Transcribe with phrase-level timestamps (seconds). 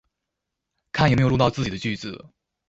[0.91, 2.31] 看有沒有錄到自己的句子